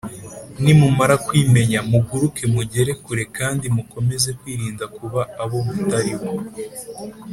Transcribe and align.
nimumara 0.63 1.15
kwimenya, 1.25 1.79
muguruke 1.91 2.43
mugere 2.53 2.91
kure 3.03 3.23
kandi 3.37 3.65
mukomeze 3.75 4.29
kwirinda 4.39 4.85
kuba 4.95 5.21
abo 5.43 5.57
mutari 5.65 6.13
bo 6.19 6.31